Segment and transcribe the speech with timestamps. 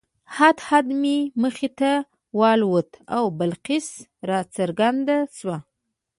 [0.37, 1.91] هدهد مې مخې ته
[2.39, 3.87] والوت او بلقیس
[4.29, 5.57] راڅرګنده شوه.